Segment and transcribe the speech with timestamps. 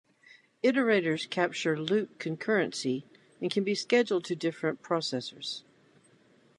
[0.63, 3.03] Iterators capture loop concurrency
[3.39, 5.61] and can be scheduled to different processors.